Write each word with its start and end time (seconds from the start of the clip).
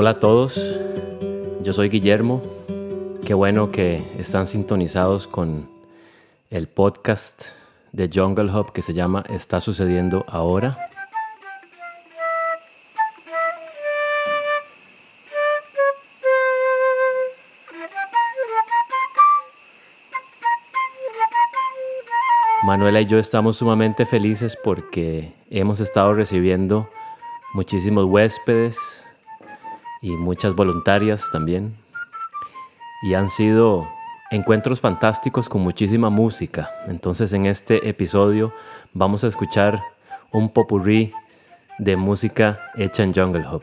Hola 0.00 0.10
a 0.10 0.20
todos, 0.20 0.78
yo 1.64 1.72
soy 1.72 1.88
Guillermo. 1.88 2.40
Qué 3.26 3.34
bueno 3.34 3.72
que 3.72 4.00
están 4.16 4.46
sintonizados 4.46 5.26
con 5.26 5.68
el 6.50 6.68
podcast 6.68 7.46
de 7.90 8.08
Jungle 8.08 8.44
Hub 8.44 8.70
que 8.70 8.80
se 8.80 8.94
llama 8.94 9.24
Está 9.28 9.58
sucediendo 9.58 10.24
ahora. 10.28 10.78
Manuela 22.62 23.00
y 23.00 23.06
yo 23.06 23.18
estamos 23.18 23.56
sumamente 23.56 24.06
felices 24.06 24.56
porque 24.62 25.34
hemos 25.50 25.80
estado 25.80 26.14
recibiendo 26.14 26.88
muchísimos 27.52 28.04
huéspedes 28.04 29.07
y 30.02 30.10
muchas 30.10 30.54
voluntarias 30.54 31.28
también. 31.32 31.76
Y 33.02 33.14
han 33.14 33.30
sido 33.30 33.86
encuentros 34.30 34.80
fantásticos 34.80 35.48
con 35.48 35.62
muchísima 35.62 36.10
música. 36.10 36.70
Entonces 36.86 37.32
en 37.32 37.46
este 37.46 37.88
episodio 37.88 38.52
vamos 38.92 39.24
a 39.24 39.28
escuchar 39.28 39.82
un 40.32 40.48
popurrí 40.50 41.12
de 41.78 41.96
música 41.96 42.60
hecha 42.76 43.02
en 43.02 43.14
Jungle 43.14 43.46
Hub. 43.48 43.62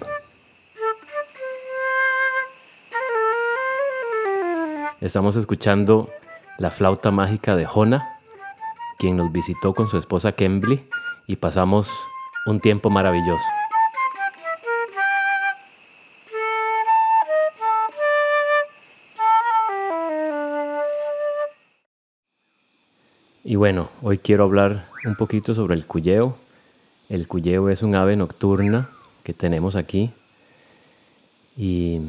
Estamos 5.02 5.36
escuchando 5.36 6.10
la 6.58 6.72
flauta 6.72 7.12
mágica 7.12 7.56
de 7.56 7.66
Jona 7.66 8.16
quien 8.98 9.18
nos 9.18 9.32
visitó 9.32 9.74
con 9.74 9.88
su 9.88 9.98
esposa 9.98 10.32
Kembly 10.32 10.88
y 11.28 11.36
pasamos 11.36 11.90
un 12.46 12.60
tiempo 12.60 12.90
maravilloso. 12.90 13.44
Y 23.56 23.58
bueno, 23.58 23.88
hoy 24.02 24.18
quiero 24.18 24.44
hablar 24.44 24.90
un 25.06 25.16
poquito 25.16 25.54
sobre 25.54 25.76
el 25.76 25.86
cuyeo. 25.86 26.36
El 27.08 27.26
cuyeo 27.26 27.70
es 27.70 27.84
un 27.84 27.96
ave 27.96 28.18
nocturna 28.18 28.90
que 29.24 29.34
tenemos 29.34 29.78
aquí 29.78 30.12
y 31.56 32.02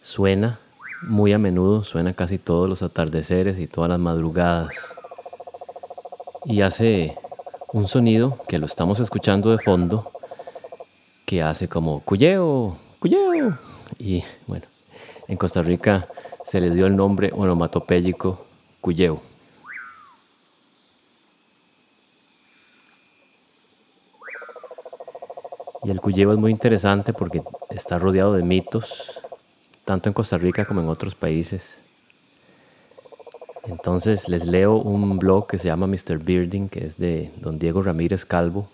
suena 0.00 0.58
muy 1.02 1.32
a 1.32 1.38
menudo, 1.38 1.84
suena 1.84 2.14
casi 2.14 2.36
todos 2.36 2.68
los 2.68 2.82
atardeceres 2.82 3.60
y 3.60 3.68
todas 3.68 3.88
las 3.90 4.00
madrugadas 4.00 4.74
y 6.44 6.62
hace 6.62 7.16
un 7.72 7.86
sonido 7.86 8.36
que 8.48 8.58
lo 8.58 8.66
estamos 8.66 8.98
escuchando 8.98 9.52
de 9.52 9.58
fondo 9.58 10.10
que 11.24 11.44
hace 11.44 11.68
como 11.68 12.00
cuyeo, 12.00 12.76
cuyeo. 12.98 13.56
Y 14.00 14.24
bueno, 14.48 14.66
en 15.28 15.36
Costa 15.36 15.62
Rica 15.62 16.08
se 16.44 16.60
le 16.60 16.70
dio 16.70 16.86
el 16.86 16.96
nombre 16.96 17.30
onomatopéyico 17.32 18.44
cuyeo. 18.80 19.27
Y 25.88 25.90
el 25.90 26.02
cuyeo 26.02 26.34
es 26.34 26.38
muy 26.38 26.50
interesante 26.50 27.14
porque 27.14 27.42
está 27.70 27.98
rodeado 27.98 28.34
de 28.34 28.42
mitos, 28.42 29.22
tanto 29.86 30.10
en 30.10 30.12
Costa 30.12 30.36
Rica 30.36 30.66
como 30.66 30.82
en 30.82 30.88
otros 30.90 31.14
países. 31.14 31.80
Entonces 33.64 34.28
les 34.28 34.44
leo 34.44 34.76
un 34.76 35.18
blog 35.18 35.46
que 35.46 35.56
se 35.56 35.68
llama 35.68 35.86
Mr. 35.86 36.18
Bearding, 36.18 36.68
que 36.68 36.84
es 36.84 36.98
de 36.98 37.32
don 37.38 37.58
Diego 37.58 37.80
Ramírez 37.80 38.26
Calvo. 38.26 38.68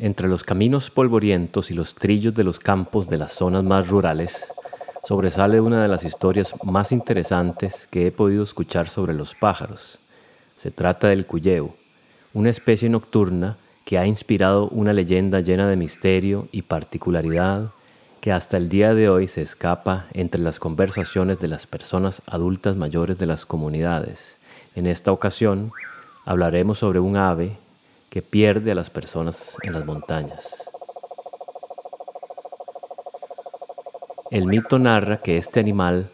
Entre 0.00 0.26
los 0.26 0.42
caminos 0.42 0.90
polvorientos 0.90 1.70
y 1.70 1.74
los 1.74 1.94
trillos 1.94 2.34
de 2.34 2.42
los 2.42 2.58
campos 2.58 3.06
de 3.06 3.18
las 3.18 3.30
zonas 3.30 3.62
más 3.62 3.86
rurales, 3.86 4.52
sobresale 5.04 5.60
una 5.60 5.80
de 5.80 5.86
las 5.86 6.02
historias 6.02 6.56
más 6.64 6.90
interesantes 6.90 7.86
que 7.86 8.08
he 8.08 8.10
podido 8.10 8.42
escuchar 8.42 8.88
sobre 8.88 9.14
los 9.14 9.36
pájaros. 9.36 10.00
Se 10.56 10.72
trata 10.72 11.06
del 11.06 11.24
cuyeo, 11.24 11.76
una 12.32 12.50
especie 12.50 12.88
nocturna 12.88 13.58
que 13.84 13.98
ha 13.98 14.06
inspirado 14.06 14.68
una 14.68 14.92
leyenda 14.92 15.40
llena 15.40 15.68
de 15.68 15.76
misterio 15.76 16.48
y 16.52 16.62
particularidad 16.62 17.70
que 18.20 18.32
hasta 18.32 18.56
el 18.56 18.70
día 18.70 18.94
de 18.94 19.10
hoy 19.10 19.28
se 19.28 19.42
escapa 19.42 20.06
entre 20.14 20.40
las 20.40 20.58
conversaciones 20.58 21.38
de 21.40 21.48
las 21.48 21.66
personas 21.66 22.22
adultas 22.26 22.74
mayores 22.74 23.18
de 23.18 23.26
las 23.26 23.44
comunidades. 23.44 24.38
En 24.74 24.86
esta 24.86 25.12
ocasión 25.12 25.72
hablaremos 26.24 26.78
sobre 26.78 27.00
un 27.00 27.18
ave 27.18 27.58
que 28.08 28.22
pierde 28.22 28.72
a 28.72 28.74
las 28.74 28.88
personas 28.88 29.58
en 29.62 29.74
las 29.74 29.84
montañas. 29.84 30.70
El 34.30 34.46
mito 34.46 34.78
narra 34.78 35.18
que 35.18 35.36
este 35.36 35.60
animal 35.60 36.08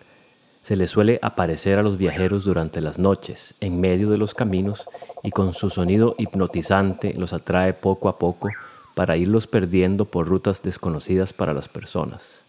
se 0.62 0.76
le 0.76 0.86
suele 0.86 1.18
aparecer 1.22 1.78
a 1.78 1.82
los 1.82 1.96
viajeros 1.96 2.44
durante 2.44 2.80
las 2.80 2.98
noches, 2.98 3.54
en 3.60 3.80
medio 3.80 4.10
de 4.10 4.18
los 4.18 4.34
caminos, 4.34 4.88
y 5.22 5.30
con 5.30 5.52
su 5.52 5.70
sonido 5.70 6.14
hipnotizante 6.18 7.14
los 7.14 7.32
atrae 7.32 7.74
poco 7.74 8.08
a 8.08 8.18
poco 8.18 8.48
para 8.94 9.16
irlos 9.16 9.46
perdiendo 9.46 10.04
por 10.04 10.26
rutas 10.26 10.62
desconocidas 10.62 11.32
para 11.32 11.54
las 11.54 11.68
personas. 11.68 12.44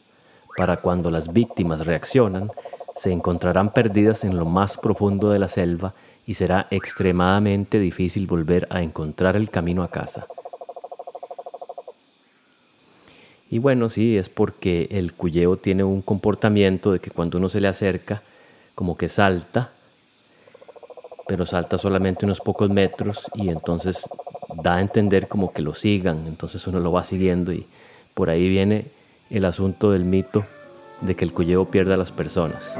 Para 0.57 0.77
cuando 0.77 1.11
las 1.11 1.31
víctimas 1.31 1.85
reaccionan, 1.85 2.51
se 2.95 3.11
encontrarán 3.11 3.73
perdidas 3.73 4.23
en 4.23 4.37
lo 4.37 4.45
más 4.45 4.77
profundo 4.77 5.29
de 5.31 5.39
la 5.39 5.47
selva 5.47 5.93
y 6.25 6.33
será 6.33 6.67
extremadamente 6.71 7.79
difícil 7.79 8.27
volver 8.27 8.67
a 8.69 8.81
encontrar 8.81 9.35
el 9.35 9.49
camino 9.49 9.83
a 9.83 9.89
casa. 9.89 10.27
Y 13.49 13.59
bueno, 13.59 13.89
sí, 13.89 14.17
es 14.17 14.29
porque 14.29 14.87
el 14.91 15.13
cuyeo 15.13 15.57
tiene 15.57 15.83
un 15.83 16.01
comportamiento 16.01 16.93
de 16.93 16.99
que 16.99 17.11
cuando 17.11 17.37
uno 17.37 17.49
se 17.49 17.59
le 17.59 17.67
acerca, 17.67 18.21
como 18.75 18.97
que 18.97 19.09
salta, 19.09 19.71
pero 21.31 21.45
salta 21.45 21.77
solamente 21.77 22.25
unos 22.25 22.41
pocos 22.41 22.69
metros 22.69 23.31
y 23.35 23.47
entonces 23.47 24.09
da 24.61 24.75
a 24.75 24.81
entender 24.81 25.29
como 25.29 25.53
que 25.53 25.61
lo 25.61 25.73
sigan, 25.73 26.27
entonces 26.27 26.67
uno 26.67 26.81
lo 26.81 26.91
va 26.91 27.05
siguiendo 27.05 27.53
y 27.53 27.65
por 28.13 28.29
ahí 28.29 28.49
viene 28.49 28.87
el 29.29 29.45
asunto 29.45 29.91
del 29.93 30.03
mito 30.03 30.43
de 30.99 31.15
que 31.15 31.23
el 31.23 31.31
cuyeo 31.31 31.63
pierde 31.63 31.93
a 31.93 31.97
las 31.97 32.11
personas. 32.11 32.77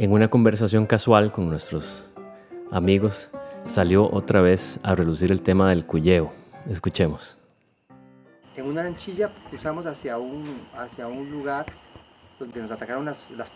En 0.00 0.12
una 0.12 0.30
conversación 0.30 0.86
casual 0.86 1.32
con 1.32 1.48
nuestros 1.48 2.06
amigos 2.70 3.30
salió 3.64 4.08
otra 4.08 4.40
vez 4.40 4.78
a 4.84 4.94
relucir 4.94 5.32
el 5.32 5.42
tema 5.42 5.68
del 5.70 5.86
cuyeo. 5.86 6.32
Escuchemos. 6.70 7.36
En 8.56 8.66
una 8.66 8.84
lanchilla 8.84 9.28
cruzamos 9.50 9.86
hacia 9.86 10.18
un, 10.18 10.60
hacia 10.76 11.08
un 11.08 11.28
lugar 11.32 11.66
donde 12.38 12.62
nos 12.62 12.70
atacaron 12.70 13.06
las, 13.06 13.16
las 13.32 13.50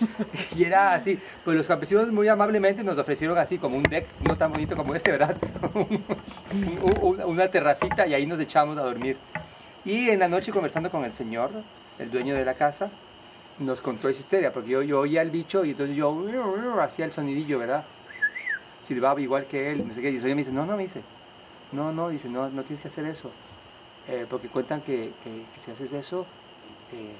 y 0.56 0.64
era 0.64 0.94
así, 0.94 1.16
pues 1.44 1.56
los 1.56 1.68
campesinos 1.68 2.10
muy 2.10 2.26
amablemente 2.26 2.82
nos 2.82 2.98
ofrecieron 2.98 3.38
así 3.38 3.58
como 3.58 3.76
un 3.76 3.84
deck, 3.84 4.06
no 4.26 4.36
tan 4.36 4.52
bonito 4.52 4.76
como 4.76 4.96
este, 4.96 5.12
¿verdad? 5.12 5.36
una 7.26 7.46
terracita 7.46 8.08
y 8.08 8.14
ahí 8.14 8.26
nos 8.26 8.40
echamos 8.40 8.76
a 8.76 8.82
dormir. 8.82 9.16
Y 9.84 10.10
en 10.10 10.18
la 10.18 10.26
noche 10.26 10.50
conversando 10.50 10.90
con 10.90 11.04
el 11.04 11.12
señor, 11.12 11.50
el 12.00 12.10
dueño 12.10 12.34
de 12.34 12.44
la 12.44 12.54
casa, 12.54 12.90
nos 13.60 13.80
contó 13.80 14.08
esa 14.08 14.20
historia, 14.20 14.52
porque 14.52 14.70
yo, 14.70 14.82
yo 14.82 15.00
oía 15.00 15.22
el 15.22 15.30
bicho 15.30 15.64
y 15.64 15.70
entonces 15.70 15.96
yo 15.96 16.12
hacía 16.80 17.04
el 17.04 17.12
sonidillo, 17.12 17.58
¿verdad? 17.58 17.84
Silbaba 18.86 19.20
igual 19.20 19.44
que 19.46 19.72
él, 19.72 19.86
no 19.86 19.94
sé 19.94 20.00
qué. 20.00 20.10
Y 20.10 20.16
el 20.16 20.22
me 20.22 20.36
dice, 20.36 20.52
no, 20.52 20.64
no, 20.64 20.76
me 20.76 20.84
dice, 20.84 21.02
no, 21.72 21.92
no, 21.92 22.08
dice, 22.08 22.28
no, 22.28 22.48
no 22.48 22.62
tienes 22.62 22.82
que 22.82 22.88
hacer 22.88 23.06
eso. 23.06 23.30
Eh, 24.08 24.26
porque 24.30 24.48
cuentan 24.48 24.80
que, 24.80 25.10
que, 25.22 25.44
si 25.62 25.70
haces 25.70 25.92
eso, 25.92 26.24
eh, 26.92 27.12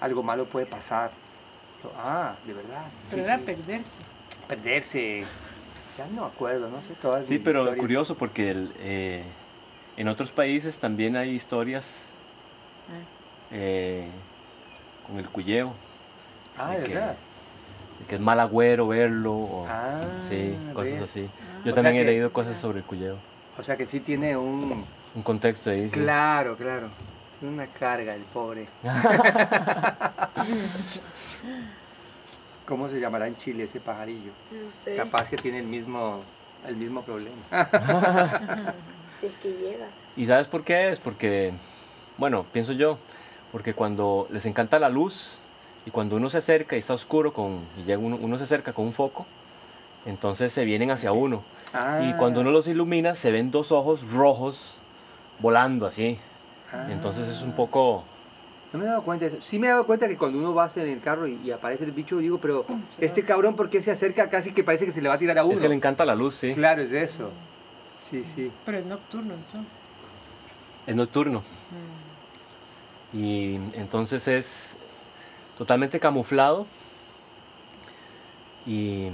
algo 0.00 0.22
malo 0.22 0.44
puede 0.44 0.66
pasar. 0.66 1.10
ah, 1.98 2.34
de 2.46 2.52
verdad. 2.52 2.84
Pero 3.10 3.24
era 3.24 3.38
perderse. 3.38 3.84
Perderse. 4.46 5.24
Ya 5.98 6.06
no 6.14 6.24
acuerdo, 6.24 6.68
no 6.70 6.80
sé 6.82 6.94
todas. 7.00 7.26
Sí, 7.26 7.38
pero 7.38 7.76
curioso 7.76 8.14
porque 8.16 8.50
el, 8.50 8.72
eh, 8.80 9.22
en 9.96 10.08
otros 10.08 10.30
países 10.30 10.76
también 10.78 11.16
hay 11.16 11.30
historias. 11.30 11.86
Ah 13.50 14.06
con 15.06 15.18
el 15.18 15.26
cuyeo. 15.28 15.72
Ah, 16.58 16.70
de 16.72 16.80
verdad. 16.88 17.16
que 18.08 18.14
es 18.16 18.20
mal 18.20 18.38
agüero 18.40 18.88
verlo. 18.88 19.32
o- 19.34 19.66
Ah, 19.68 20.02
sí, 20.28 20.56
cosas 20.74 20.92
¿ves? 20.92 21.02
así. 21.02 21.28
O 21.62 21.64
Yo 21.66 21.74
también 21.74 21.96
he 21.96 21.98
que- 22.00 22.04
leído 22.04 22.32
cosas 22.32 22.60
sobre 22.60 22.78
el 22.78 22.84
culleo. 22.84 23.16
O 23.58 23.62
sea 23.62 23.76
que 23.76 23.86
sí 23.86 24.00
tiene 24.00 24.36
un... 24.36 24.84
Un 25.14 25.22
contexto 25.22 25.70
ahí. 25.70 25.84
sí. 25.84 25.90
Claro, 26.00 26.56
claro. 26.56 26.88
Tiene 27.40 27.54
una 27.54 27.66
carga 27.66 28.14
el 28.14 28.22
pobre. 28.22 28.66
¿Cómo 32.66 32.88
se 32.88 32.98
llamará 32.98 33.26
en 33.26 33.36
Chile 33.36 33.64
ese 33.64 33.80
pajarillo? 33.80 34.32
No 34.50 34.70
sé. 34.84 34.96
Capaz 34.96 35.28
que 35.28 35.36
tiene 35.36 35.58
el 35.58 35.66
mismo, 35.66 36.22
el 36.66 36.76
mismo 36.76 37.02
problema. 37.02 37.36
Si 39.20 39.26
es 39.26 39.32
que 39.42 39.48
llega. 39.52 39.86
¿Y 40.16 40.26
sabes 40.26 40.46
por 40.48 40.64
qué 40.64 40.90
es? 40.90 40.98
Porque, 40.98 41.52
bueno, 42.18 42.44
pienso 42.52 42.72
yo, 42.72 42.98
porque 43.54 43.72
cuando 43.72 44.26
les 44.32 44.46
encanta 44.46 44.80
la 44.80 44.88
luz 44.88 45.28
y 45.86 45.92
cuando 45.92 46.16
uno 46.16 46.28
se 46.28 46.38
acerca 46.38 46.74
y 46.74 46.80
está 46.80 46.92
oscuro 46.94 47.32
con, 47.32 47.60
y 47.78 47.84
llega 47.84 48.00
uno, 48.00 48.18
uno 48.20 48.36
se 48.36 48.42
acerca 48.42 48.72
con 48.72 48.84
un 48.84 48.92
foco, 48.92 49.26
entonces 50.06 50.52
se 50.52 50.64
vienen 50.64 50.90
hacia 50.90 51.12
uno. 51.12 51.36
Y 51.72 51.76
Ah, 51.76 52.16
cuando 52.18 52.40
uno 52.40 52.50
los 52.50 52.66
ilumina 52.66 53.14
se 53.14 53.30
ven 53.30 53.52
dos 53.52 53.70
ojos 53.70 54.00
rojos 54.10 54.74
volando 55.38 55.86
así. 55.86 56.18
ah. 56.72 56.88
Entonces 56.90 57.28
es 57.28 57.42
un 57.42 57.52
poco... 57.52 58.02
No 58.72 58.80
me 58.80 58.86
he 58.86 58.88
dado 58.88 59.02
cuenta 59.02 59.26
de 59.26 59.36
eso. 59.36 59.40
Sí 59.46 59.60
me 59.60 59.68
he 59.68 59.70
dado 59.70 59.86
cuenta 59.86 60.08
que 60.08 60.16
cuando 60.16 60.36
uno 60.36 60.52
va 60.52 60.68
en 60.74 60.88
el 60.88 61.00
carro 61.00 61.28
y, 61.28 61.38
y 61.44 61.52
aparece 61.52 61.84
el 61.84 61.92
bicho, 61.92 62.18
digo, 62.18 62.38
pero 62.38 62.66
este 62.98 63.22
cabrón, 63.22 63.54
¿por 63.54 63.70
qué 63.70 63.80
se 63.80 63.92
acerca 63.92 64.28
casi 64.28 64.50
que 64.50 64.64
parece 64.64 64.84
que 64.84 64.90
se 64.90 65.00
le 65.00 65.08
va 65.08 65.14
a 65.14 65.18
tirar 65.18 65.38
a 65.38 65.44
uno? 65.44 65.54
Es 65.54 65.60
que 65.60 65.68
le 65.68 65.76
encanta 65.76 66.04
la 66.04 66.16
luz, 66.16 66.34
sí. 66.34 66.54
Claro, 66.54 66.82
es 66.82 66.90
eso. 66.90 67.30
Sí, 68.02 68.24
sí. 68.24 68.50
Pero 68.66 68.78
es 68.78 68.86
nocturno, 68.86 69.32
entonces. 69.32 69.70
Es 70.88 70.96
nocturno. 70.96 71.42
Y 73.14 73.54
entonces 73.74 74.26
es 74.26 74.70
totalmente 75.56 76.00
camuflado. 76.00 76.66
Y 78.66 79.08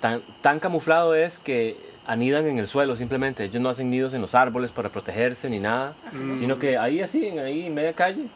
tan, 0.00 0.20
tan 0.40 0.60
camuflado 0.60 1.14
es 1.14 1.38
que 1.38 1.76
anidan 2.06 2.46
en 2.46 2.58
el 2.58 2.68
suelo 2.68 2.96
simplemente. 2.96 3.44
Ellos 3.44 3.60
no 3.60 3.68
hacen 3.68 3.90
nidos 3.90 4.14
en 4.14 4.20
los 4.20 4.34
árboles 4.34 4.70
para 4.70 4.88
protegerse 4.88 5.50
ni 5.50 5.58
nada. 5.58 5.94
Mm. 6.12 6.38
Sino 6.38 6.58
que 6.58 6.78
ahí 6.78 7.00
así, 7.00 7.26
en, 7.26 7.38
ahí 7.40 7.66
en 7.66 7.74
media 7.74 7.92
calle, 7.92 8.26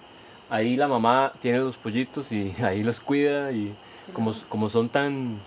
ahí 0.50 0.76
la 0.76 0.88
mamá 0.88 1.32
tiene 1.40 1.58
los 1.58 1.76
pollitos 1.76 2.32
y 2.32 2.54
ahí 2.62 2.82
los 2.82 3.00
cuida. 3.00 3.52
Y 3.52 3.72
como, 4.12 4.34
como 4.48 4.68
son 4.68 4.88
tan 4.88 5.38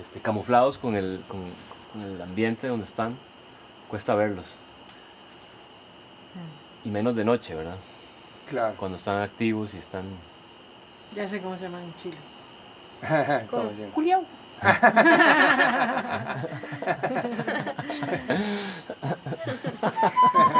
este, 0.00 0.20
camuflados 0.20 0.78
con 0.78 0.94
el, 0.94 1.20
con, 1.26 1.40
con 1.92 2.02
el 2.02 2.22
ambiente 2.22 2.68
donde 2.68 2.86
están, 2.86 3.16
cuesta 3.88 4.14
verlos. 4.14 4.46
Y 6.84 6.90
menos 6.90 7.16
de 7.16 7.24
noche, 7.24 7.54
¿verdad? 7.54 7.76
Claro. 8.48 8.74
Cuando 8.76 8.98
están 8.98 9.22
activos 9.22 9.72
y 9.74 9.78
están... 9.78 10.04
Ya 11.14 11.28
sé 11.28 11.40
cómo 11.40 11.56
se 11.56 11.62
llama 11.62 11.80
en 11.82 11.94
Chile. 12.02 12.16
¿Cómo 13.50 13.70
se 13.70 13.76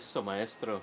Eso, 0.00 0.22
maestro. 0.22 0.80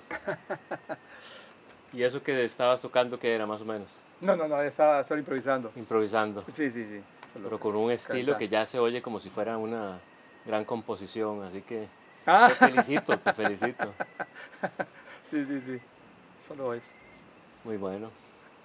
¿Y 1.92 2.04
eso 2.04 2.22
que 2.22 2.44
estabas 2.44 2.80
tocando 2.80 3.18
qué 3.18 3.34
era 3.34 3.46
más 3.46 3.60
o 3.60 3.64
menos? 3.64 3.88
No, 4.20 4.36
no, 4.36 4.46
no, 4.46 4.62
estaba 4.62 5.02
solo 5.02 5.18
improvisando. 5.18 5.72
Improvisando. 5.74 6.44
Sí, 6.54 6.70
sí, 6.70 6.84
sí. 6.84 7.00
Solo- 7.32 7.46
Pero 7.46 7.58
con 7.58 7.74
un 7.74 7.90
estilo 7.90 8.34
Canta. 8.34 8.38
que 8.38 8.48
ya 8.48 8.64
se 8.64 8.78
oye 8.78 9.02
como 9.02 9.18
si 9.18 9.28
fuera 9.28 9.58
una 9.58 9.98
gran 10.46 10.64
composición. 10.64 11.42
Así 11.42 11.62
que 11.62 11.88
Ah, 12.26 12.46
te 12.48 12.54
felicito, 12.66 13.18
te 13.18 13.32
felicito. 13.32 13.92
sí, 15.32 15.44
sí, 15.44 15.60
sí. 15.66 15.80
Solo 16.46 16.74
eso. 16.74 16.86
Muy 17.64 17.76
bueno. 17.76 18.10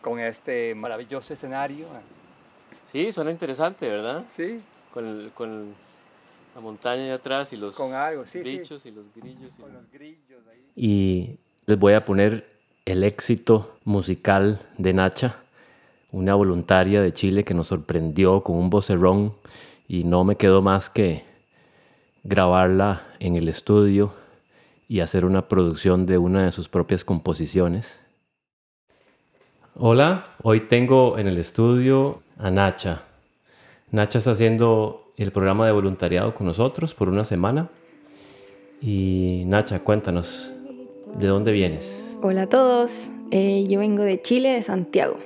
Con 0.04 0.20
este 0.20 0.76
maravilloso 0.76 1.34
escenario. 1.34 1.88
Sí, 2.92 3.12
suena 3.12 3.32
interesante, 3.32 3.90
¿verdad? 3.90 4.24
Sí, 4.36 4.62
Con, 4.94 5.08
el- 5.08 5.32
con 5.34 5.74
la 6.56 6.62
montaña 6.62 7.04
ahí 7.04 7.10
atrás 7.12 7.52
y 7.54 7.58
los 7.58 7.76
con 7.76 7.94
algo, 7.94 8.26
sí, 8.26 8.44
sí. 8.44 8.58
bichos 8.58 8.86
y 8.86 8.92
los 8.92 9.06
grillos. 9.16 9.52
y- 9.58 9.62
Con 9.62 9.74
los 9.74 9.92
grillos 9.92 10.42
ahí. 10.52 10.62
Y 10.76 11.38
les 11.66 11.78
voy 11.80 11.94
a 11.94 12.06
poner 12.06 12.48
el 12.86 13.04
éxito 13.04 13.78
musical 13.86 14.60
de 14.78 14.94
Nacha, 14.94 15.38
una 16.12 16.36
voluntaria 16.36 17.02
de 17.02 17.12
Chile 17.14 17.44
que 17.44 17.54
nos 17.54 17.68
sorprendió 17.68 18.42
con 18.42 18.58
un 18.58 18.70
vocerrón 18.70 19.34
y 19.88 20.04
no 20.04 20.24
me 20.24 20.36
quedó 20.36 20.62
más 20.62 20.90
que 20.90 21.24
grabarla 22.24 23.06
en 23.20 23.36
el 23.36 23.48
estudio 23.48 24.14
y 24.88 25.00
hacer 25.00 25.26
una 25.26 25.48
producción 25.48 26.06
de 26.06 26.18
una 26.18 26.44
de 26.46 26.52
sus 26.52 26.70
propias 26.70 27.04
composiciones. 27.04 28.00
Hola, 29.76 30.28
hoy 30.44 30.62
tengo 30.62 31.18
en 31.18 31.28
el 31.28 31.38
estudio 31.38 32.22
a 32.38 32.52
Nacha. 32.52 33.04
Nacha 33.92 34.20
está 34.20 34.32
haciendo 34.32 35.03
el 35.18 35.32
programa 35.32 35.66
de 35.66 35.72
voluntariado 35.72 36.34
con 36.34 36.48
nosotros 36.48 36.94
por 36.94 37.10
una 37.10 37.24
semana. 37.24 37.70
Y 38.82 39.44
Nacha, 39.46 39.80
cuéntanos, 39.80 40.52
¿de 41.18 41.28
dónde 41.28 41.52
vienes? 41.52 42.18
Hola 42.22 42.44
a 42.44 42.50
todos, 42.50 43.10
Eh, 43.32 43.64
yo 43.68 43.80
vengo 43.80 44.04
de 44.04 44.22
Chile, 44.22 44.52
de 44.52 44.62
Santiago. 44.62 45.18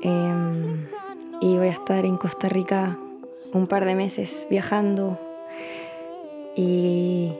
Em, 0.00 0.86
y 1.42 1.56
voy 1.58 1.66
a 1.66 1.72
estar 1.72 2.06
en 2.06 2.16
Costa 2.16 2.48
Rica 2.48 2.96
un 3.52 3.66
par 3.66 3.84
de 3.84 3.94
meses 3.94 4.46
viajando 4.48 5.18
y 6.56 7.30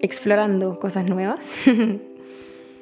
explorando 0.00 0.78
cosas 0.78 1.06
nuevas. 1.06 1.62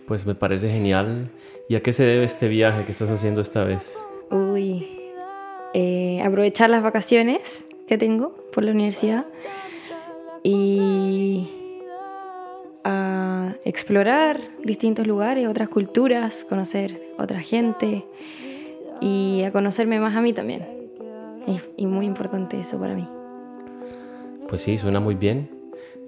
Pues 0.07 0.25
me 0.25 0.37
parece 0.37 0.71
genial. 0.71 1.25
¿Y 1.69 1.75
a 1.75 1.83
qué 1.83 1.93
se 1.93 2.05
debe 2.05 2.25
este 2.25 2.47
viaje 2.47 2.85
que 2.85 2.93
estás 2.93 3.11
haciendo 3.11 3.41
esta 3.41 3.65
vez? 3.65 3.99
Uy, 4.31 4.96
eh, 5.79 6.23
aprovechar 6.25 6.71
las 6.71 6.83
vacaciones 6.83 7.67
que 7.87 7.99
tengo 7.99 8.35
por 8.51 8.65
la 8.65 8.71
universidad 8.71 9.27
y 10.43 11.51
a 12.83 13.53
explorar 13.67 14.41
distintos 14.65 15.07
lugares, 15.07 15.47
otras 15.47 15.69
culturas, 15.69 16.47
conocer 16.49 17.13
otra 17.19 17.41
gente 17.41 18.07
y 19.03 19.43
a 19.45 19.53
conocerme 19.53 20.01
más 20.01 20.17
a 20.17 20.23
mí 20.23 20.33
también. 20.33 20.63
Y, 21.47 21.83
y 21.83 21.85
muy 21.85 22.07
importante 22.07 22.59
eso 22.59 22.81
para 22.81 22.95
mí. 22.95 23.07
Pues 24.49 24.63
sí, 24.63 24.79
suena 24.79 24.99
muy 24.99 25.15
bien. 25.15 25.51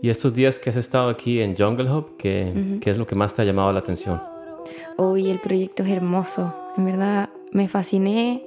¿Y 0.00 0.08
estos 0.08 0.32
días 0.32 0.58
que 0.58 0.70
has 0.70 0.76
estado 0.76 1.10
aquí 1.10 1.42
en 1.42 1.54
Jungle 1.54 1.92
Hub, 1.92 2.16
qué, 2.16 2.78
qué 2.80 2.90
es 2.90 2.96
lo 2.96 3.06
que 3.06 3.16
más 3.16 3.34
te 3.34 3.42
ha 3.42 3.44
llamado 3.44 3.70
la 3.70 3.80
atención? 3.80 4.18
Hoy 4.96 5.28
el 5.28 5.40
proyecto 5.40 5.82
es 5.82 5.90
hermoso. 5.90 6.54
En 6.78 6.86
verdad 6.86 7.28
me 7.52 7.68
fasciné 7.68 8.46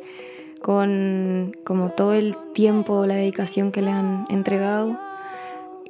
con 0.62 1.56
como 1.63 1.89
todo 1.89 2.13
el 2.13 2.36
tiempo, 2.53 3.06
la 3.06 3.15
dedicación 3.15 3.72
que 3.72 3.82
le 3.82 3.91
han 3.91 4.25
entregado 4.30 5.00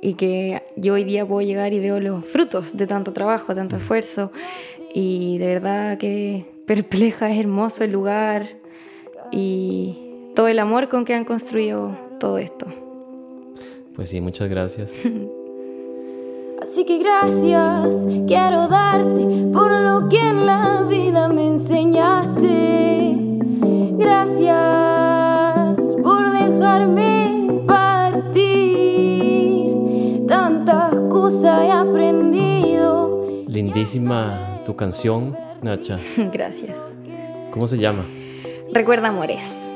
y 0.02 0.16
que 0.16 0.64
yo 0.76 0.94
hoy 0.94 1.04
día 1.04 1.26
puedo 1.26 1.42
llegar 1.42 1.74
y 1.74 1.80
veo 1.80 2.00
los 2.00 2.26
frutos 2.26 2.76
de 2.76 2.88
tanto 2.88 3.14
trabajo, 3.14 3.54
tanto 3.54 3.78
esfuerzo 3.78 4.32
y 4.94 5.38
de 5.38 5.48
verdad 5.48 5.98
que 5.98 6.46
perpleja, 6.66 7.30
es 7.30 7.40
hermoso 7.40 7.84
el 7.84 7.92
lugar 7.92 8.48
y 9.32 9.98
todo 10.36 10.48
el 10.48 10.60
amor 10.60 10.90
con 10.90 11.06
que 11.06 11.14
han 11.14 11.26
construido 11.26 11.96
todo 12.20 12.38
esto. 12.38 12.66
Pues 13.96 14.10
sí, 14.10 14.22
muchas 14.22 14.50
gracias. 14.50 14.94
Así 16.62 16.86
que 16.86 17.00
gracias 17.00 18.08
quiero 18.28 18.68
darte 18.68 19.26
por 19.52 19.72
lo 19.72 20.08
que 20.10 20.20
en 20.20 20.46
la 20.46 20.84
vida 20.84 21.28
me 21.28 21.48
enseñaste. 21.48 23.11
Gracias 24.02 25.78
por 26.02 26.32
dejarme 26.32 27.48
partir. 27.68 29.66
Tantas 30.28 30.96
cosas 31.10 31.64
he 31.64 31.72
aprendido. 31.72 33.44
Lindísima 33.48 34.62
tu 34.66 34.76
canción, 34.76 35.38
Nacha. 35.62 36.00
Gracias. 36.34 36.80
¿Cómo 37.52 37.68
se 37.68 37.78
llama? 37.78 38.04
Recuerda 38.74 39.10
amores. 39.10 39.70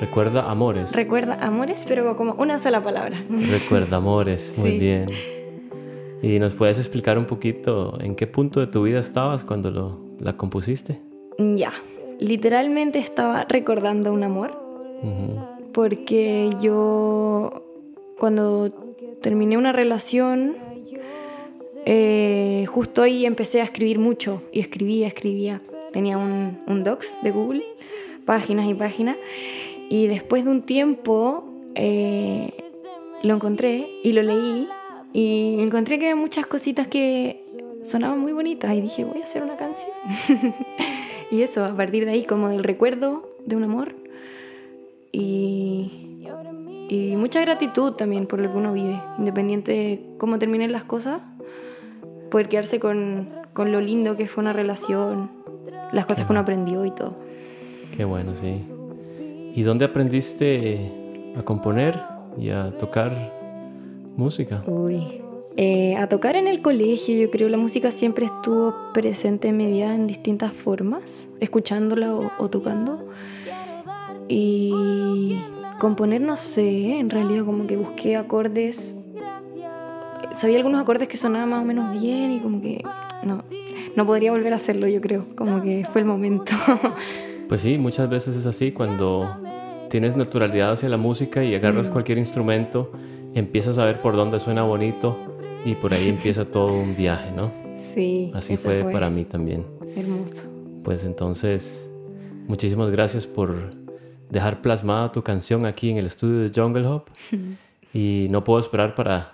Recuerda 0.00 0.48
Amores. 0.48 0.92
Recuerda 0.94 1.34
amores, 1.44 1.84
pero 1.88 2.16
como 2.16 2.34
una 2.34 2.58
sola 2.58 2.82
palabra. 2.84 3.16
Recuerda 3.28 3.96
Amores, 3.96 4.54
muy 4.58 4.70
Sí. 4.72 4.78
bien. 4.78 5.10
¿Y 6.22 6.38
nos 6.38 6.54
puedes 6.54 6.78
explicar 6.78 7.18
un 7.18 7.24
poquito 7.24 7.98
en 8.00 8.14
qué 8.14 8.26
punto 8.28 8.60
de 8.60 8.68
tu 8.68 8.82
vida 8.84 9.00
estabas 9.00 9.42
cuando 9.44 9.70
lo 9.72 9.98
la 10.20 10.36
compusiste? 10.36 11.00
Ya, 11.38 11.72
literalmente 12.18 12.98
estaba 12.98 13.44
recordando 13.44 14.12
un 14.12 14.22
amor, 14.24 14.58
porque 15.72 16.50
yo 16.60 17.64
cuando 18.18 18.70
terminé 19.20 19.56
una 19.56 19.72
relación, 19.72 20.56
eh, 21.86 22.66
justo 22.68 23.02
ahí 23.02 23.24
empecé 23.24 23.60
a 23.60 23.64
escribir 23.64 23.98
mucho 23.98 24.42
y 24.52 24.60
escribía, 24.60 25.06
escribía. 25.06 25.60
Tenía 25.92 26.18
un, 26.18 26.58
un 26.66 26.84
docs 26.84 27.16
de 27.22 27.30
Google, 27.30 27.64
páginas 28.26 28.68
y 28.68 28.74
páginas, 28.74 29.16
y 29.88 30.06
después 30.06 30.44
de 30.44 30.50
un 30.50 30.62
tiempo 30.62 31.44
eh, 31.74 32.52
lo 33.22 33.34
encontré 33.34 33.88
y 34.02 34.12
lo 34.12 34.22
leí 34.22 34.68
y 35.12 35.60
encontré 35.60 35.98
que 35.98 36.10
había 36.10 36.20
muchas 36.20 36.46
cositas 36.46 36.88
que 36.88 37.42
sonaban 37.82 38.20
muy 38.20 38.32
bonitas 38.32 38.74
y 38.74 38.80
dije, 38.80 39.04
voy 39.04 39.20
a 39.20 39.24
hacer 39.24 39.42
una 39.42 39.56
canción. 39.56 39.92
y 41.30 41.42
eso, 41.42 41.64
a 41.64 41.76
partir 41.76 42.04
de 42.04 42.12
ahí, 42.12 42.24
como 42.24 42.48
del 42.48 42.64
recuerdo 42.64 43.28
de 43.44 43.56
un 43.56 43.64
amor 43.64 43.94
y, 45.12 46.26
y 46.88 47.16
mucha 47.16 47.40
gratitud 47.40 47.92
también 47.92 48.26
por 48.26 48.40
lo 48.40 48.50
que 48.50 48.56
uno 48.56 48.72
vive, 48.72 49.00
independiente 49.18 49.72
de 49.72 50.02
cómo 50.18 50.38
terminen 50.38 50.72
las 50.72 50.84
cosas, 50.84 51.20
poder 52.30 52.48
quedarse 52.48 52.80
con, 52.80 53.28
con 53.52 53.72
lo 53.72 53.80
lindo 53.80 54.16
que 54.16 54.26
fue 54.26 54.42
una 54.42 54.52
relación, 54.52 55.30
las 55.92 56.06
cosas 56.06 56.26
que 56.26 56.32
uno 56.32 56.40
aprendió 56.40 56.84
y 56.84 56.90
todo. 56.90 57.16
Qué 57.96 58.04
bueno, 58.04 58.32
sí. 58.36 58.64
¿Y 59.54 59.62
dónde 59.62 59.84
aprendiste 59.84 60.92
a 61.36 61.42
componer 61.42 61.98
y 62.38 62.50
a 62.50 62.70
tocar 62.78 63.32
música? 64.16 64.62
Uy. 64.66 65.22
Eh, 65.60 65.96
a 65.96 66.08
tocar 66.08 66.36
en 66.36 66.46
el 66.46 66.62
colegio, 66.62 67.16
yo 67.16 67.32
creo 67.32 67.48
la 67.48 67.56
música 67.56 67.90
siempre 67.90 68.26
estuvo 68.26 68.76
presente 68.94 69.48
en 69.48 69.56
mi 69.56 69.66
vida 69.66 69.92
en 69.92 70.06
distintas 70.06 70.52
formas, 70.52 71.26
escuchándola 71.40 72.14
o, 72.14 72.30
o 72.38 72.48
tocando. 72.48 73.04
Y 74.28 75.40
componer, 75.80 76.20
no 76.20 76.36
sé, 76.36 77.00
en 77.00 77.10
realidad 77.10 77.44
como 77.44 77.66
que 77.66 77.76
busqué 77.76 78.16
acordes. 78.16 78.94
Sabía 80.32 80.58
algunos 80.58 80.80
acordes 80.80 81.08
que 81.08 81.16
sonaban 81.16 81.48
más 81.48 81.64
o 81.64 81.66
menos 81.66 82.00
bien 82.00 82.30
y 82.30 82.38
como 82.38 82.62
que 82.62 82.84
no, 83.24 83.42
no 83.96 84.06
podría 84.06 84.30
volver 84.30 84.52
a 84.52 84.56
hacerlo, 84.56 84.86
yo 84.86 85.00
creo, 85.00 85.26
como 85.34 85.60
que 85.60 85.84
fue 85.90 86.02
el 86.02 86.06
momento. 86.06 86.52
Pues 87.48 87.62
sí, 87.62 87.78
muchas 87.78 88.10
veces 88.10 88.36
es 88.36 88.44
así 88.44 88.72
cuando 88.72 89.26
tienes 89.88 90.16
naturalidad 90.16 90.72
hacia 90.72 90.90
la 90.90 90.98
música 90.98 91.42
y 91.42 91.54
agarras 91.54 91.88
cualquier 91.88 92.18
instrumento, 92.18 92.92
empiezas 93.32 93.78
a 93.78 93.86
ver 93.86 94.02
por 94.02 94.16
dónde 94.16 94.38
suena 94.38 94.64
bonito 94.64 95.37
y 95.64 95.74
por 95.74 95.92
ahí 95.94 96.08
empieza 96.08 96.44
todo 96.50 96.72
un 96.72 96.96
viaje, 96.96 97.30
¿no? 97.32 97.50
sí, 97.76 98.30
Así 98.34 98.56
fue, 98.56 98.82
para 98.92 99.10
mí 99.10 99.24
también. 99.24 99.64
Hermoso. 99.96 100.44
Pues 100.82 101.04
entonces, 101.04 101.90
muchísimas 102.46 102.90
gracias 102.90 103.26
por 103.26 103.70
dejar 104.30 104.60
plasmada 104.60 105.10
tu 105.10 105.22
canción 105.22 105.66
aquí 105.66 105.90
en 105.90 105.96
el 105.98 106.06
estudio 106.06 106.40
de 106.40 106.52
Jungle 106.54 106.86
Hop 106.86 107.04
y 107.94 108.26
no 108.30 108.44
puedo 108.44 108.60
esperar 108.60 108.94
para 108.94 109.32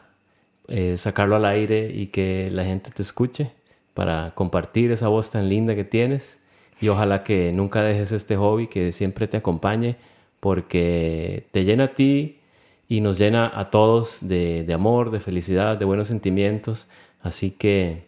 eh, 0.68 0.96
sacarlo 0.96 1.36
al 1.36 1.44
aire 1.44 1.90
y 1.94 2.08
que 2.08 2.50
la 2.52 2.64
gente 2.64 2.90
te 2.90 3.02
escuche, 3.02 3.52
para 3.92 4.32
compartir 4.34 4.90
esa 4.90 5.08
voz 5.08 5.30
tan 5.30 5.48
linda 5.48 5.74
que 5.74 5.84
tienes 5.84 6.40
y 6.80 6.88
ojalá 6.88 7.22
que 7.22 7.52
nunca 7.52 7.82
dejes 7.82 8.12
este 8.12 8.36
hobby, 8.36 8.66
que 8.66 8.92
siempre 8.92 9.28
te 9.28 9.36
acompañe 9.36 9.96
porque 10.40 11.46
te 11.52 11.64
llena 11.64 11.84
a 11.84 11.88
ti 11.88 12.40
y 12.88 13.00
nos 13.00 13.18
llena 13.18 13.50
a 13.54 13.70
todos 13.70 14.18
de, 14.20 14.64
de 14.64 14.74
amor, 14.74 15.10
de 15.10 15.20
felicidad, 15.20 15.76
de 15.76 15.84
buenos 15.84 16.08
sentimientos. 16.08 16.88
Así 17.22 17.50
que 17.50 18.04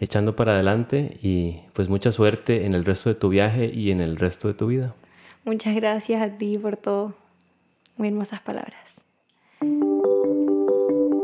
echando 0.00 0.34
para 0.34 0.52
adelante 0.52 1.18
y 1.22 1.60
pues 1.72 1.88
mucha 1.88 2.10
suerte 2.12 2.64
en 2.64 2.74
el 2.74 2.84
resto 2.84 3.10
de 3.10 3.14
tu 3.14 3.28
viaje 3.28 3.66
y 3.66 3.90
en 3.90 4.00
el 4.00 4.16
resto 4.16 4.48
de 4.48 4.54
tu 4.54 4.66
vida. 4.66 4.94
Muchas 5.44 5.74
gracias 5.74 6.22
a 6.22 6.36
ti 6.36 6.58
por 6.58 6.76
todo. 6.76 7.14
Muy 7.96 8.08
hermosas 8.08 8.40
palabras. 8.40 9.04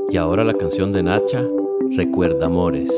Y 0.09 0.17
ahora 0.17 0.45
la 0.45 0.55
canción 0.55 0.93
de 0.93 1.03
Nacha, 1.03 1.45
Recuerda 1.91 2.47
Amores. 2.47 2.91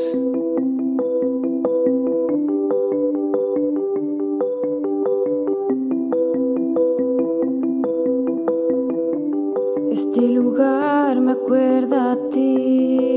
Este 9.91 10.21
lugar 10.21 11.19
me 11.19 11.31
acuerda 11.31 12.11
a 12.11 12.29
ti. 12.29 13.09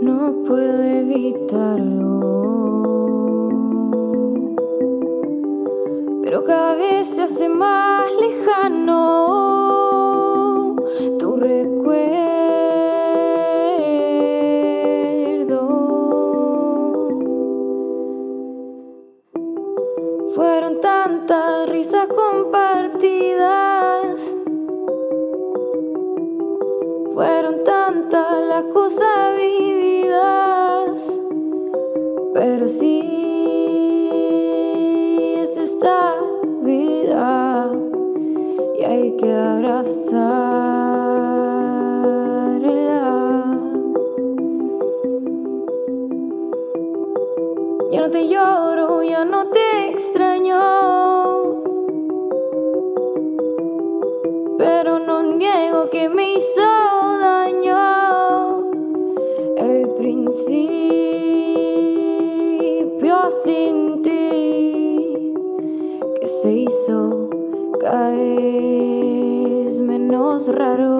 No 0.00 0.34
puedo 0.46 0.82
evitarlo. 0.82 2.20
Pero 6.22 6.44
cada 6.44 6.74
vez 6.74 7.06
se 7.08 7.22
hace 7.22 7.48
más 7.48 8.10
lejano 8.20 9.65
Fueron 27.12 27.62
tantas 27.64 28.40
las 28.48 28.64
cosas 28.72 29.36
vividas. 29.36 31.18
Pero 32.32 32.66
sí 32.66 33.00
es 35.42 35.56
esta 35.58 36.14
vida 36.62 37.70
y 38.78 38.82
hay 38.82 39.16
que 39.16 39.30
abrazarla. 39.32 40.00
Ya 47.92 48.00
no 48.00 48.10
te 48.10 48.28
lloro, 48.28 49.02
ya 49.02 49.24
no 49.26 49.48
te 49.48 49.90
extraño. 49.90 50.35
Hizo 56.36 57.18
daño 57.20 58.70
el 59.56 59.88
principio 59.96 60.76
sin 63.42 64.02
ti 64.02 65.32
que 66.20 66.26
se 66.26 66.52
hizo 66.52 67.30
vez 68.10 69.80
menos 69.80 70.46
raro. 70.48 70.92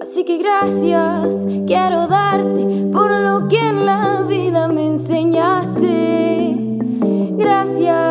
Así 0.00 0.24
que 0.24 0.36
gracias 0.38 1.46
quiero 1.66 2.06
darte 2.06 2.90
por 2.92 3.10
lo 3.10 3.48
que 3.48 3.58
en 3.58 3.86
la 3.86 4.22
vida 4.28 4.68
me 4.68 4.86
enseñaste. 4.86 6.56
Gracias 7.38 8.07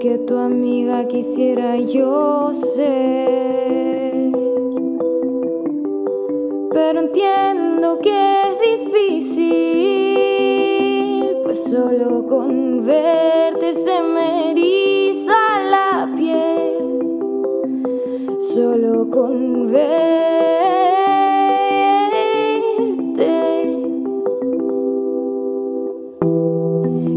aunque 0.00 0.18
tu 0.18 0.36
amiga 0.38 1.08
quisiera 1.08 1.76
yo 1.76 2.52
ser. 2.52 4.30
Pero 6.72 7.00
entiendo 7.00 7.98
que 7.98 8.42
es 8.42 8.60
difícil, 8.92 9.48
pues 11.42 11.64
solo 11.64 12.28
con 12.28 12.86
verte 12.86 13.74
se 13.74 14.00
me 14.02 14.52
eriza 14.52 15.60
la 15.68 16.08
piel 16.14 16.78
solo 18.54 19.10
con 19.10 19.66
verte. 19.72 19.98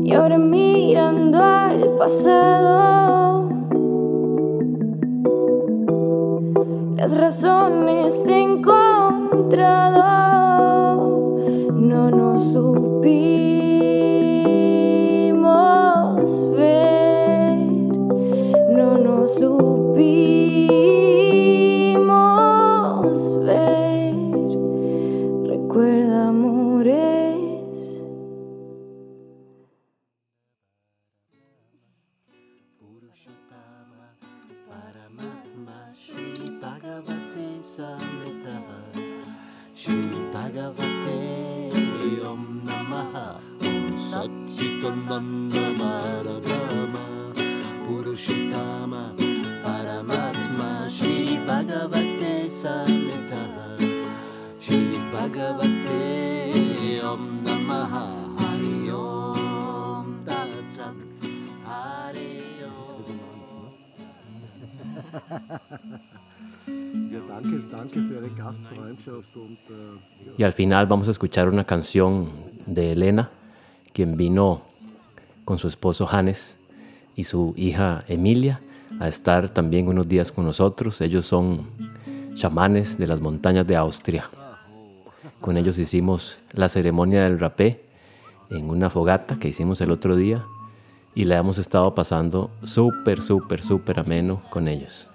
Y 0.03 0.13
ahora 0.13 0.39
mirando 0.39 1.37
al 1.43 1.60
pasado. 2.01 3.47
Las 6.95 7.15
razones 7.15 8.13
he 8.25 8.41
encontrado, 8.41 10.01
no 11.75 12.09
nos 12.09 12.53
supimos. 12.53 13.50
Bhagavate 40.61 42.21
Om 42.23 42.61
Namah 42.65 43.41
Satchitananda 44.09 45.65
Maradama 45.79 47.05
Purushitama 47.87 49.03
Paramatma 49.63 50.87
Shri 50.91 51.37
Bhagavate 51.47 52.45
Satchitananda 52.51 53.00
Äh. 69.69 70.37
Y 70.37 70.43
al 70.43 70.53
final 70.53 70.87
vamos 70.87 71.07
a 71.07 71.11
escuchar 71.11 71.49
una 71.49 71.63
canción 71.63 72.29
de 72.65 72.91
Elena, 72.91 73.29
quien 73.93 74.17
vino 74.17 74.61
con 75.45 75.57
su 75.57 75.67
esposo 75.67 76.07
Hannes 76.09 76.57
y 77.15 77.23
su 77.23 77.53
hija 77.57 78.03
Emilia 78.07 78.61
a 78.99 79.07
estar 79.07 79.49
también 79.49 79.87
unos 79.87 80.07
días 80.07 80.31
con 80.31 80.45
nosotros. 80.45 81.01
Ellos 81.01 81.25
son 81.25 81.65
chamanes 82.35 82.97
de 82.97 83.07
las 83.07 83.21
montañas 83.21 83.65
de 83.67 83.75
Austria. 83.75 84.29
Con 85.39 85.57
ellos 85.57 85.77
hicimos 85.77 86.39
la 86.53 86.69
ceremonia 86.69 87.23
del 87.23 87.39
rapé 87.39 87.83
en 88.49 88.69
una 88.69 88.89
fogata 88.89 89.37
que 89.37 89.47
hicimos 89.47 89.81
el 89.81 89.91
otro 89.91 90.15
día 90.15 90.43
y 91.15 91.25
la 91.25 91.37
hemos 91.37 91.57
estado 91.57 91.93
pasando 91.95 92.51
súper, 92.63 93.21
súper, 93.21 93.61
súper 93.61 93.99
ameno 93.99 94.41
con 94.49 94.67
ellos. 94.67 95.07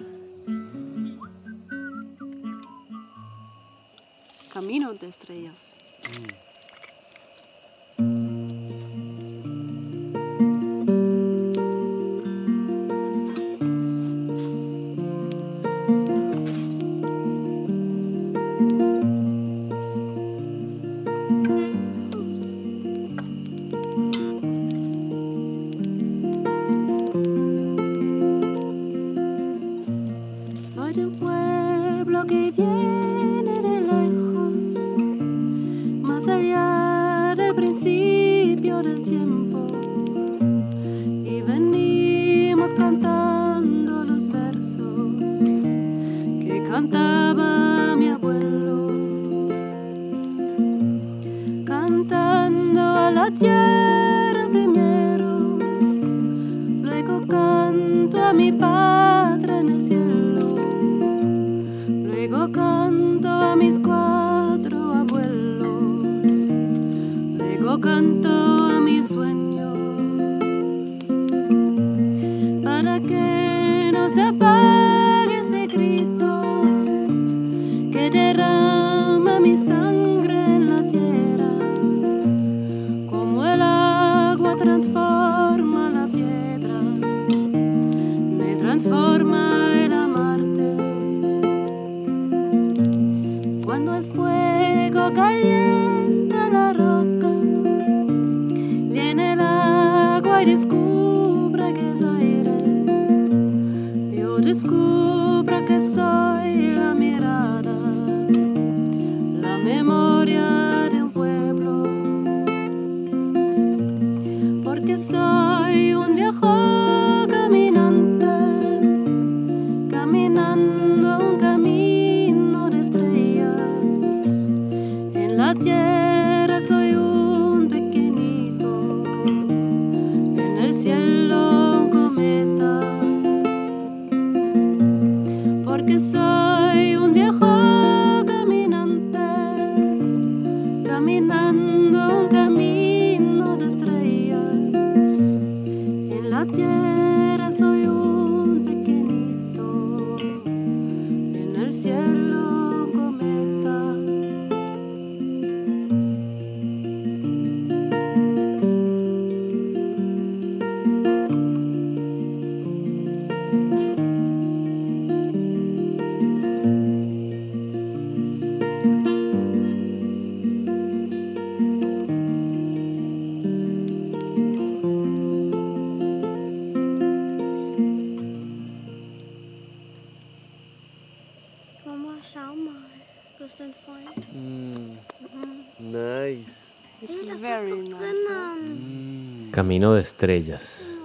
Nice. 186.27 186.67
It's 187.03 187.41
very 187.41 187.89
nice. 187.89 187.99
Drinnen. 187.99 189.51
Camino 189.53 189.95
de 189.95 190.01
Estrellas. 190.01 190.99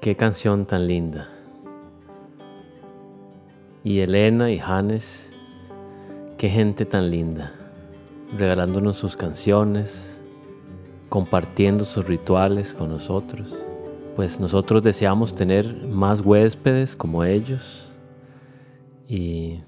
Qué 0.00 0.16
canción 0.16 0.64
tan 0.64 0.86
linda. 0.86 1.28
Y 3.84 4.00
Elena 4.00 4.50
y 4.50 4.58
Hannes, 4.58 5.32
qué 6.38 6.48
gente 6.48 6.86
tan 6.86 7.10
linda. 7.10 7.52
Regalándonos 8.38 8.96
sus 8.96 9.14
canciones, 9.14 10.22
compartiendo 11.10 11.84
sus 11.84 12.06
rituales 12.06 12.72
con 12.72 12.88
nosotros. 12.88 13.54
Pues 14.16 14.40
nosotros 14.40 14.82
deseamos 14.82 15.34
tener 15.34 15.86
más 15.86 16.20
huéspedes 16.20 16.96
como 16.96 17.24
ellos 17.24 17.92
Y 19.08 19.60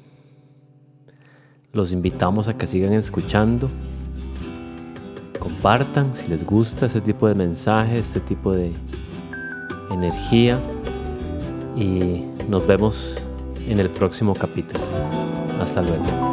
los 1.73 1.93
invitamos 1.93 2.49
a 2.49 2.57
que 2.57 2.67
sigan 2.67 2.93
escuchando. 2.93 3.71
Compartan 5.39 6.15
si 6.15 6.29
les 6.29 6.45
gusta 6.45 6.87
este 6.87 7.01
tipo 7.01 7.27
de 7.27 7.35
mensaje, 7.35 7.99
este 7.99 8.21
tipo 8.21 8.53
de 8.53 8.73
energía. 9.91 10.59
Y 11.77 12.25
nos 12.49 12.67
vemos 12.67 13.19
en 13.67 13.81
el 13.81 13.89
próximo 13.89 14.35
capítulo. 14.35 14.85
Hasta 15.61 15.83
luego. 15.83 16.32